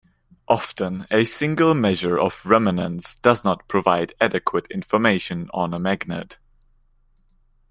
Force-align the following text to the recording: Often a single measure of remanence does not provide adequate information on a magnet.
Often 0.47 1.05
a 1.11 1.25
single 1.25 1.75
measure 1.75 2.17
of 2.17 2.43
remanence 2.43 3.17
does 3.21 3.45
not 3.45 3.67
provide 3.67 4.13
adequate 4.19 4.65
information 4.71 5.47
on 5.53 5.75
a 5.75 5.79
magnet. 5.79 6.39